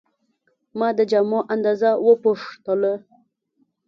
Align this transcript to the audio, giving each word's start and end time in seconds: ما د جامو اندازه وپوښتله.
ما 0.77 0.89
د 0.97 0.99
جامو 1.11 1.39
اندازه 1.53 1.89
وپوښتله. 2.07 2.93